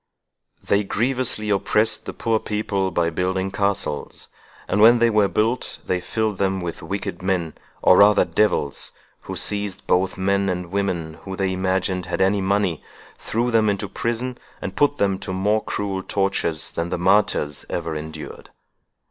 "They 0.63 0.83
grievously 0.83 1.51
oppressed 1.51 2.07
the 2.07 2.13
poor 2.13 2.39
people 2.39 2.89
by 2.89 3.11
building 3.11 3.51
castles; 3.51 4.29
and 4.67 4.81
when 4.81 4.97
they 4.97 5.11
were 5.11 5.27
built, 5.27 5.77
they 5.85 6.01
filled 6.01 6.39
them 6.39 6.59
with 6.59 6.81
wicked 6.81 7.21
men, 7.21 7.53
or 7.83 7.97
rather 7.97 8.25
devils, 8.25 8.93
who 9.25 9.35
seized 9.35 9.85
both 9.85 10.17
men 10.17 10.49
and 10.49 10.71
women 10.71 11.19
who 11.21 11.35
they 11.35 11.53
imagined 11.53 12.07
had 12.07 12.19
any 12.19 12.41
money, 12.41 12.83
threw 13.19 13.51
them 13.51 13.69
into 13.69 13.87
prison, 13.87 14.39
and 14.59 14.75
put 14.75 14.97
them 14.97 15.19
to 15.19 15.33
more 15.33 15.63
cruel 15.63 16.01
tortures 16.01 16.71
than 16.71 16.89
the 16.89 16.97
martyrs 16.97 17.63
ever 17.69 17.95
endured. 17.95 18.49